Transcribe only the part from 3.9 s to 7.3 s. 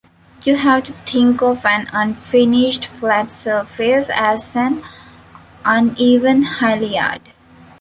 as an uneven hilly yard.